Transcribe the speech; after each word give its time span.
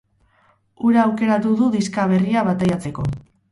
Hura 0.87 1.03
aukeratu 1.09 1.53
du 1.61 1.69
diska 1.77 2.09
berria 2.15 2.47
bataiatzeko. 2.51 3.09